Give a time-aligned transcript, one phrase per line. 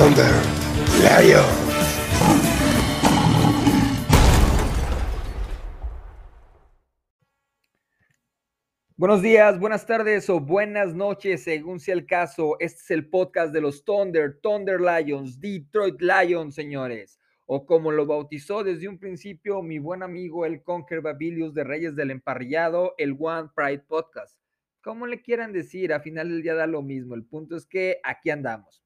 [0.00, 0.32] Thunder
[1.02, 1.44] Lion.
[8.96, 12.56] Buenos días, buenas tardes o buenas noches, según sea el caso.
[12.60, 17.20] Este es el podcast de los Thunder, Thunder Lions, Detroit Lions, señores.
[17.44, 21.94] O como lo bautizó desde un principio mi buen amigo el Conquer Babilius de Reyes
[21.94, 24.40] del Emparrillado, el One Pride Podcast.
[24.80, 27.14] Como le quieran decir, a final del día da lo mismo.
[27.14, 28.82] El punto es que aquí andamos.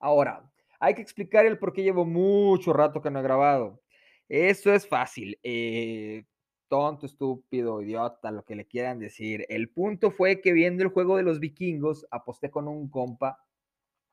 [0.00, 0.50] Ahora,
[0.80, 3.80] hay que explicar el por qué llevo mucho rato que no he grabado.
[4.28, 5.38] Eso es fácil.
[5.42, 6.24] Eh,
[6.68, 9.44] tonto, estúpido, idiota, lo que le quieran decir.
[9.48, 13.38] El punto fue que viendo el juego de los vikingos, aposté con un compa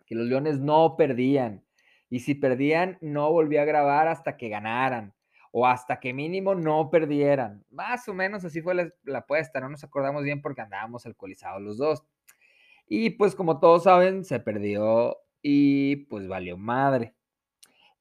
[0.06, 1.64] que los leones no perdían.
[2.10, 5.14] Y si perdían, no volví a grabar hasta que ganaran.
[5.52, 7.64] O hasta que mínimo no perdieran.
[7.70, 9.62] Más o menos así fue la, apuesta.
[9.62, 12.04] No nos acordamos bien porque andábamos alcoholizados los dos.
[12.88, 15.18] Y pues como todos saben, se perdió
[15.50, 17.14] y pues valió madre.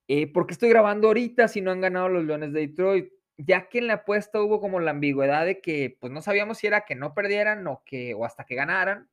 [0.08, 3.12] Eh, ¿Por qué estoy grabando ahorita si no han ganado los Leones de Detroit?
[3.38, 6.66] ya que en la apuesta hubo como la ambigüedad de que pues no sabíamos si
[6.66, 9.08] era que no perdieran o que o hasta que ganaran.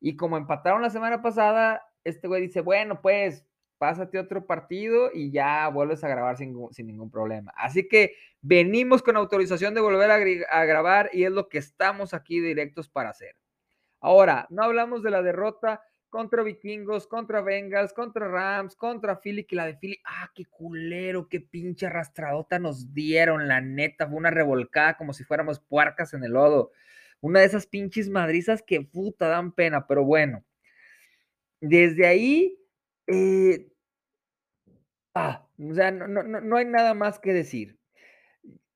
[0.00, 3.44] Y como empataron la semana pasada, este güey dice, bueno, pues
[3.76, 7.52] pásate otro partido y ya vuelves a grabar sin, ningún problema.
[7.56, 12.40] Así que venimos con autorización de volver a grabar y es lo que estamos aquí
[12.40, 13.36] directos para hacer.
[14.00, 19.56] Ahora, no hablamos de la derrota contra Vikingos, contra Bengals, contra Rams, contra Philly, que
[19.56, 24.30] la de Philly, ah, qué culero, qué pinche arrastradota nos dieron, la neta, fue una
[24.30, 26.72] revolcada como si fuéramos puercas en el lodo.
[27.20, 30.44] Una de esas pinches madrizas que puta dan pena, pero bueno.
[31.60, 32.58] Desde ahí,
[33.06, 33.68] eh,
[35.14, 37.78] ah, o sea, no, no, no hay nada más que decir.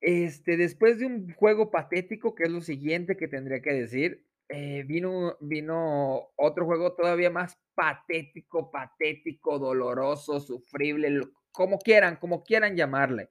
[0.00, 4.82] Este, después de un juego patético, que es lo siguiente que tendría que decir, eh,
[4.84, 11.20] vino, vino otro juego todavía más patético, patético, doloroso, sufrible,
[11.52, 13.30] como quieran, como quieran llamarle.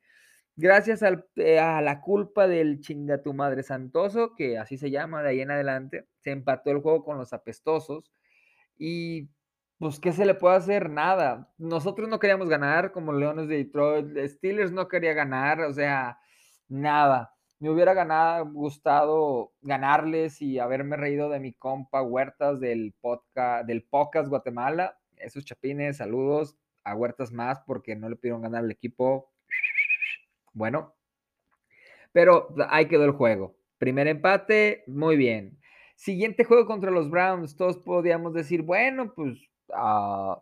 [0.55, 1.03] Gracias
[1.35, 5.41] eh, a la culpa del chinga tu madre santoso, que así se llama de ahí
[5.41, 8.13] en adelante, se empató el juego con los apestosos.
[8.77, 9.29] Y
[9.77, 10.89] pues, ¿qué se le puede hacer?
[10.89, 11.51] Nada.
[11.57, 16.17] Nosotros no queríamos ganar como Leones de Detroit, Steelers no quería ganar, o sea,
[16.69, 23.67] nada me hubiera ganado, gustado ganarles y haberme reído de mi compa Huertas del podcast,
[23.67, 24.97] del podcast Guatemala.
[25.17, 29.29] Esos chapines, saludos a Huertas más porque no le pidieron ganar al equipo.
[30.53, 30.95] Bueno,
[32.13, 33.55] pero ahí quedó el juego.
[33.77, 35.59] Primer empate, muy bien.
[35.95, 39.37] Siguiente juego contra los Browns, todos podíamos decir, bueno, pues
[39.69, 40.35] uh,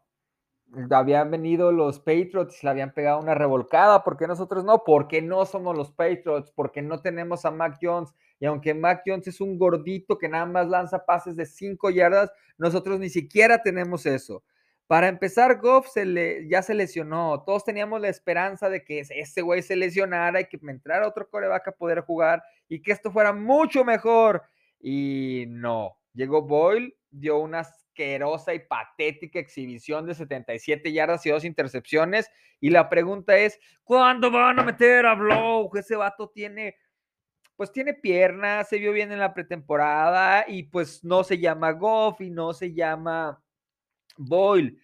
[0.92, 4.84] habían venido los Patriots y le habían pegado una revolcada, ¿por qué nosotros no?
[4.86, 9.28] Porque no somos los Patriots, porque no tenemos a Mac Jones, y aunque Mac Jones
[9.28, 14.06] es un gordito que nada más lanza pases de 5 yardas, nosotros ni siquiera tenemos
[14.06, 14.44] eso.
[14.88, 17.44] Para empezar, Goff se le, ya se lesionó.
[17.46, 21.30] Todos teníamos la esperanza de que ese güey se lesionara y que me entrara otro
[21.30, 24.44] coreback a poder jugar y que esto fuera mucho mejor.
[24.80, 25.98] Y no.
[26.14, 32.30] Llegó Boyle, dio unas asquerosa y patética exhibición de 77 yardas y dos intercepciones.
[32.60, 35.70] Y la pregunta es, ¿cuándo van a meter a Blow?
[35.76, 36.76] Ese vato tiene,
[37.56, 42.22] pues tiene piernas, se vio bien en la pretemporada y pues no se llama Goff
[42.22, 43.44] y no se llama
[44.18, 44.80] Boyle.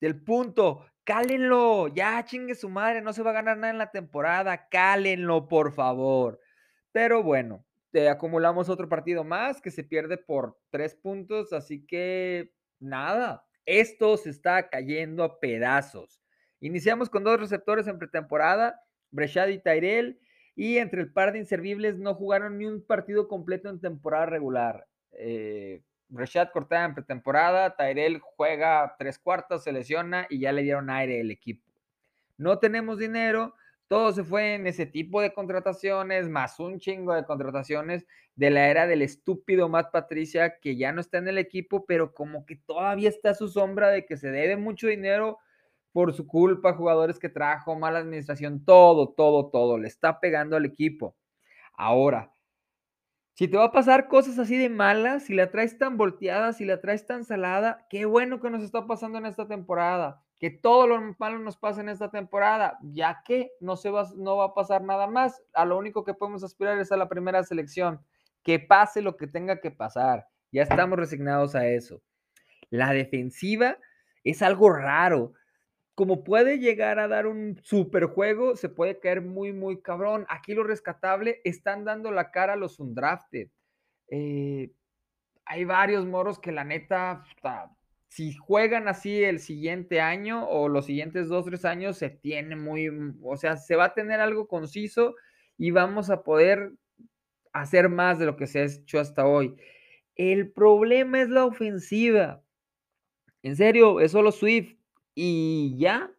[0.00, 3.90] Del punto, cálenlo, ya chingue su madre, no se va a ganar nada en la
[3.90, 6.40] temporada, cálenlo, por favor.
[6.92, 7.64] Pero bueno,
[8.10, 14.30] acumulamos otro partido más que se pierde por tres puntos, así que nada, esto se
[14.30, 16.20] está cayendo a pedazos.
[16.60, 18.80] Iniciamos con dos receptores en pretemporada,
[19.10, 20.20] Breshad y Tyrell,
[20.54, 24.86] y entre el par de inservibles no jugaron ni un partido completo en temporada regular.
[25.12, 30.90] Eh, Breshad cortada en pretemporada, Tyrell juega tres cuartos, se lesiona y ya le dieron
[30.90, 31.72] aire el equipo.
[32.36, 33.54] No tenemos dinero,
[33.92, 38.70] todo se fue en ese tipo de contrataciones, más un chingo de contrataciones de la
[38.70, 42.56] era del estúpido Matt Patricia, que ya no está en el equipo, pero como que
[42.56, 45.40] todavía está a su sombra de que se debe mucho dinero
[45.92, 50.64] por su culpa, jugadores que trajo, mala administración, todo, todo, todo, le está pegando al
[50.64, 51.14] equipo.
[51.74, 52.32] Ahora,
[53.34, 56.64] si te va a pasar cosas así de malas, si la traes tan volteada, si
[56.64, 60.88] la traes tan salada, qué bueno que nos está pasando en esta temporada que todo
[60.88, 64.54] lo malo nos pase en esta temporada, ya que no, se va, no va a
[64.54, 65.40] pasar nada más.
[65.52, 68.04] A lo único que podemos aspirar es a la primera selección.
[68.42, 70.26] Que pase lo que tenga que pasar.
[70.50, 72.02] Ya estamos resignados a eso.
[72.70, 73.78] La defensiva
[74.24, 75.32] es algo raro.
[75.94, 80.26] Como puede llegar a dar un super juego, se puede caer muy, muy cabrón.
[80.28, 83.48] Aquí lo rescatable, están dando la cara a los undrafted.
[84.08, 84.72] Eh,
[85.44, 87.24] hay varios moros que la neta
[88.12, 92.90] si juegan así el siguiente año o los siguientes dos, tres años, se tiene muy,
[93.22, 95.14] o sea, se va a tener algo conciso
[95.56, 96.72] y vamos a poder
[97.54, 99.56] hacer más de lo que se ha hecho hasta hoy.
[100.14, 102.42] El problema es la ofensiva.
[103.42, 104.76] En serio, es solo Swift.
[105.14, 106.12] Y ya,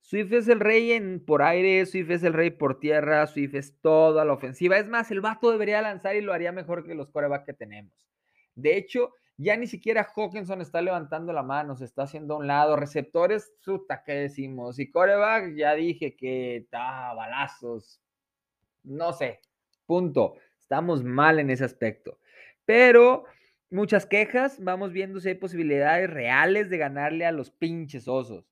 [0.00, 3.80] Swift es el rey en, por aire, Swift es el rey por tierra, Swift es
[3.80, 4.78] toda la ofensiva.
[4.78, 7.92] Es más, el vato debería lanzar y lo haría mejor que los coreback que tenemos.
[8.56, 12.46] De hecho, ya ni siquiera Hawkinson está levantando la mano, se está haciendo a un
[12.46, 12.76] lado.
[12.76, 14.78] Receptores, suta, ¿qué decimos?
[14.78, 18.00] Y coreback, ya dije que está balazos.
[18.82, 19.40] No sé,
[19.84, 20.34] punto.
[20.60, 22.18] Estamos mal en ese aspecto.
[22.64, 23.24] Pero
[23.70, 28.50] muchas quejas, vamos viendo si hay posibilidades reales de ganarle a los pinches osos.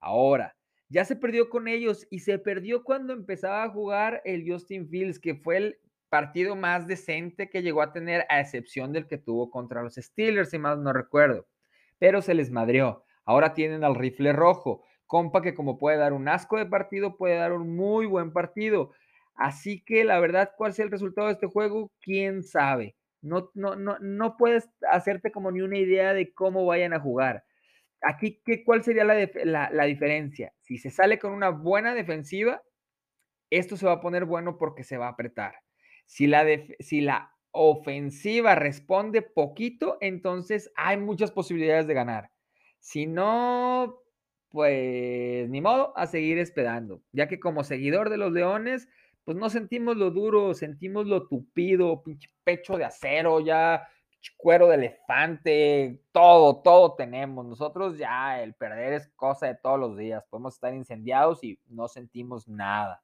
[0.00, 0.56] Ahora,
[0.88, 5.20] ya se perdió con ellos y se perdió cuando empezaba a jugar el Justin Fields,
[5.20, 5.78] que fue el
[6.10, 10.50] partido más decente que llegó a tener, a excepción del que tuvo contra los Steelers,
[10.50, 11.46] si más no recuerdo.
[11.98, 13.04] Pero se les madrió.
[13.24, 17.36] Ahora tienen al rifle rojo, compa que como puede dar un asco de partido, puede
[17.36, 18.92] dar un muy buen partido.
[19.34, 21.92] Así que la verdad, ¿cuál sea el resultado de este juego?
[22.00, 22.96] ¿Quién sabe?
[23.22, 27.44] No, no, no, no puedes hacerte como ni una idea de cómo vayan a jugar.
[28.02, 30.52] Aquí, ¿qué, ¿cuál sería la, la diferencia?
[30.60, 32.62] Si se sale con una buena defensiva,
[33.50, 35.54] esto se va a poner bueno porque se va a apretar.
[36.10, 36.44] Si la,
[36.80, 42.32] si la ofensiva responde poquito, entonces hay muchas posibilidades de ganar.
[42.80, 44.00] Si no,
[44.48, 48.88] pues ni modo, a seguir esperando, ya que como seguidor de los Leones,
[49.22, 53.86] pues no sentimos lo duro, sentimos lo tupido, pinche pecho de acero, ya
[54.36, 57.46] cuero de elefante, todo, todo tenemos.
[57.46, 60.24] Nosotros ya el perder es cosa de todos los días.
[60.28, 63.00] Podemos estar incendiados y no sentimos nada.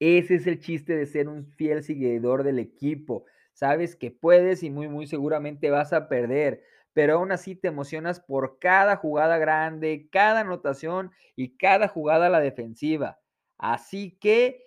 [0.00, 3.26] Ese es el chiste de ser un fiel seguidor del equipo.
[3.52, 6.62] Sabes que puedes y muy, muy seguramente vas a perder,
[6.94, 12.30] pero aún así te emocionas por cada jugada grande, cada anotación y cada jugada a
[12.30, 13.20] la defensiva.
[13.58, 14.64] Así que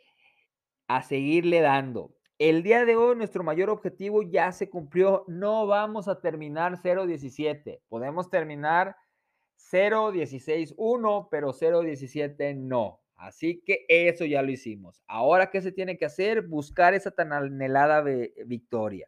[0.87, 2.15] a seguirle dando.
[2.37, 5.25] El día de hoy nuestro mayor objetivo ya se cumplió.
[5.27, 7.81] No vamos a terminar 0-17.
[7.89, 8.95] Podemos terminar
[9.71, 13.02] 0-16-1, pero 0-17 no.
[13.23, 15.01] Así que eso ya lo hicimos.
[15.07, 16.41] Ahora, ¿qué se tiene que hacer?
[16.41, 18.03] Buscar esa tan anhelada
[18.45, 19.07] victoria.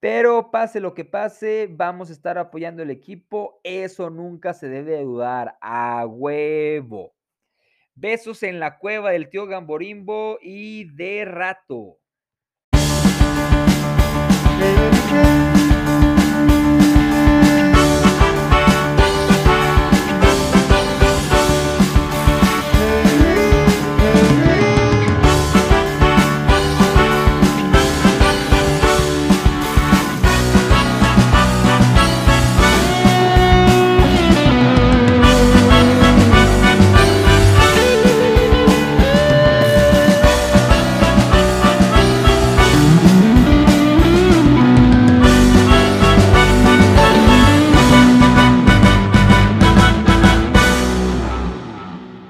[0.00, 3.58] Pero pase lo que pase, vamos a estar apoyando el equipo.
[3.64, 5.56] Eso nunca se debe dudar.
[5.62, 7.14] A huevo.
[7.94, 11.98] Besos en la cueva del tío Gamborimbo y de rato.